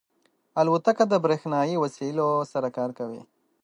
الوتکه 0.59 1.03
د 1.09 1.13
بریښنایی 1.23 1.75
وسایلو 1.83 2.27
سره 2.53 2.67
کار 2.77 2.89
کوي. 2.99 3.21